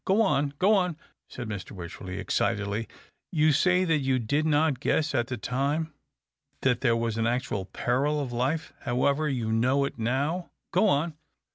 "Go 0.11 0.19
on! 0.23 0.55
Go 0.57 0.73
on!" 0.73 0.97
said 1.29 1.47
Mr. 1.47 1.73
Wycherley, 1.73 2.17
excitedly;" 2.17 2.87
you 3.41 3.51
say 3.51 3.83
that 3.85 3.99
you 3.99 4.17
did 4.17 4.47
not 4.47 4.79
guess 4.79 5.13
at 5.13 5.27
the 5.27 5.37
time 5.37 5.93
that 6.61 6.81
there 6.81 6.95
was 6.97 7.17
an 7.19 7.27
actual 7.27 7.65
peril 7.65 8.19
of 8.19 8.33
life. 8.33 8.73
However, 8.79 9.29
you 9.29 9.51
know 9.51 9.85
it 9.85 9.99
now. 9.99 10.49
Go 10.73 10.87
on 10.89 11.13